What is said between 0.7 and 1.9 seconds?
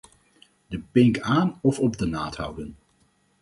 pink aan of